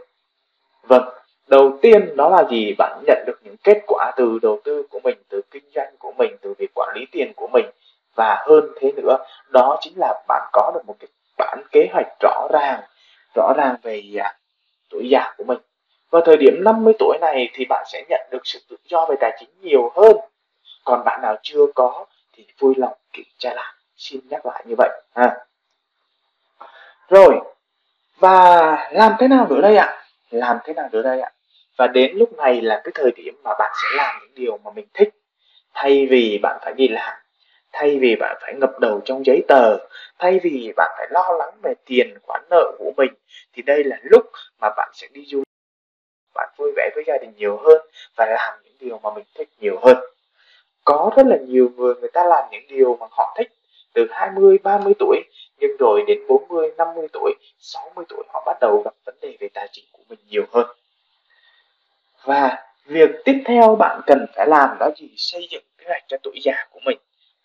[0.82, 1.08] Vâng
[1.48, 2.74] đầu tiên đó là gì?
[2.78, 6.12] Bạn nhận được những kết quả từ đầu tư của mình, từ kinh doanh của
[6.18, 7.66] mình, từ việc quản lý tiền của mình.
[8.14, 9.16] Và hơn thế nữa,
[9.48, 11.08] đó chính là bạn có được một cái
[11.38, 12.80] bản kế hoạch rõ ràng
[13.34, 14.36] rõ ràng về à,
[14.90, 15.58] tuổi già của mình.
[16.10, 19.16] Vào thời điểm 50 tuổi này thì bạn sẽ nhận được sự tự do về
[19.20, 20.16] tài chính nhiều hơn.
[20.84, 23.74] Còn bạn nào chưa có thì vui lòng kiểm tra lại.
[23.96, 25.36] Xin nhắc lại như vậy, ha.
[27.08, 27.40] Rồi,
[28.18, 30.04] và làm thế nào nữa đây ạ?
[30.30, 31.30] Làm thế nào nữa đây ạ?
[31.78, 34.70] Và đến lúc này là cái thời điểm mà bạn sẽ làm những điều mà
[34.74, 35.08] mình thích.
[35.74, 37.18] Thay vì bạn phải đi làm
[37.72, 39.76] thay vì bạn phải ngập đầu trong giấy tờ
[40.18, 43.10] thay vì bạn phải lo lắng về tiền khoản nợ của mình
[43.52, 44.26] thì đây là lúc
[44.60, 45.42] mà bạn sẽ đi du
[46.34, 47.86] bạn vui vẻ với gia đình nhiều hơn
[48.16, 49.96] và làm những điều mà mình thích nhiều hơn.
[50.84, 53.52] Có rất là nhiều người người ta làm những điều mà họ thích.
[53.94, 55.22] Từ 20, 30 tuổi
[55.60, 59.48] nhưng rồi đến 40, 50 tuổi, 60 tuổi họ bắt đầu gặp vấn đề về
[59.54, 60.66] tài chính của mình nhiều hơn.
[62.28, 66.16] Và việc tiếp theo bạn cần phải làm đó gì xây dựng kế hoạch cho
[66.22, 66.98] tuổi già của mình.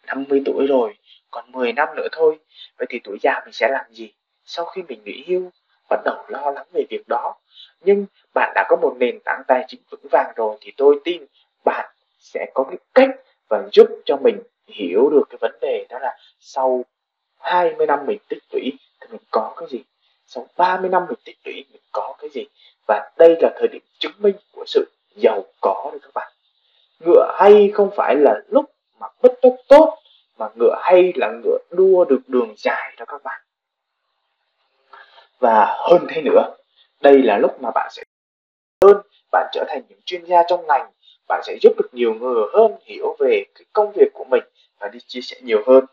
[0.08, 0.98] 50 tuổi rồi,
[1.32, 2.39] còn 10 năm nữa thôi.
[2.78, 4.12] Vậy thì tuổi già mình sẽ làm gì?
[4.46, 5.52] Sau khi mình nghỉ hưu,
[5.89, 7.36] bắt đầu lo lắng về việc đó.
[7.82, 11.26] Nhưng bạn đã có một nền tảng tài chính vững vàng rồi thì tôi tin
[11.65, 13.10] bạn sẽ có cái cách
[13.50, 16.86] và giúp cho mình hiểu được cái vấn đề đó là sau
[17.39, 19.84] 20 năm mình tích lũy thì mình có cái gì
[20.36, 22.46] sau 30 năm mình tích lũy, mình có cái gì?
[22.88, 26.32] Và đây là thời điểm chứng minh của sự giàu có đấy các bạn.
[27.00, 28.65] Ngựa hay không phải là lúc
[29.00, 29.98] mà bứt tốc tốt,
[30.38, 33.41] mà ngựa hay là ngựa đua được đường dài đó các bạn.
[35.39, 36.56] Và hơn thế nữa,
[37.02, 38.04] đây là lúc mà bạn sẽ
[38.82, 38.98] hơn,
[39.32, 40.91] bạn trở thành những chuyên gia trong ngành,
[41.28, 44.43] bạn sẽ giúp được nhiều người hơn hiểu về cái công việc của mình
[44.80, 45.86] và đi chia sẻ nhiều hơn.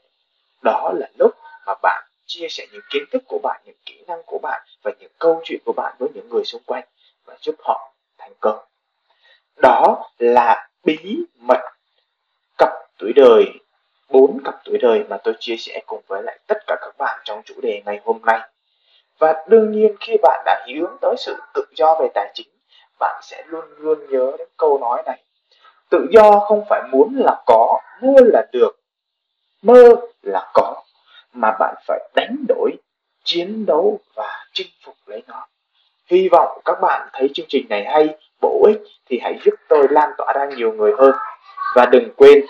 [0.62, 1.34] Đó là lúc
[1.66, 4.92] mà bạn chia sẻ những kiến thức của bạn, những kỹ năng của bạn và
[5.00, 6.84] những câu chuyện của bạn với những người xung quanh
[7.24, 8.58] và giúp họ thành công.
[9.62, 10.98] Đó là bí
[11.38, 11.60] mật
[12.58, 13.44] cặp tuổi đời,
[14.08, 17.20] bốn cặp tuổi đời mà tôi chia sẻ cùng với lại tất cả các bạn
[17.24, 18.40] trong chủ đề ngày hôm nay.
[19.18, 22.48] Và đương nhiên khi bạn đã hướng tới sự tự do về tài chính,
[22.98, 25.22] bạn sẽ luôn luôn nhớ đến câu nói này.
[25.90, 28.80] Tự do không phải muốn là có mơ là được,
[29.62, 30.82] mơ là có,
[31.32, 31.74] mà bạn
[33.40, 35.46] chiến đấu và chinh phục lấy nó.
[36.10, 38.08] Hy vọng các bạn thấy chương trình này hay
[38.40, 38.78] bổ ích
[39.10, 41.12] thì hãy giúp tôi lan tỏa ra nhiều người hơn.
[41.76, 42.44] Và đừng quên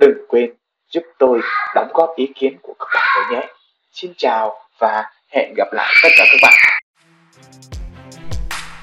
[0.00, 0.52] đừng quên
[0.88, 1.40] giúp tôi
[1.74, 3.48] đóng góp ý kiến của các bạn đấy nhé.
[3.92, 6.54] Xin chào và hẹn gặp lại tất cả các bạn.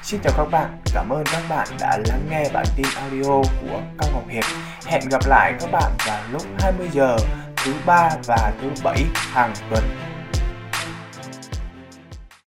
[0.04, 3.82] Xin chào các bạn, cảm ơn các bạn đã lắng nghe bản tin audio của
[4.00, 4.44] Cao Ngọc Hiệp.
[4.86, 7.18] Hẹn gặp lại các bạn vào lúc 20 giờ
[7.66, 9.84] thứ ba và thứ bảy hàng tuần.